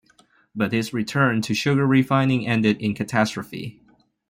[0.55, 3.83] But his return to sugar-refining ended in catastrophe.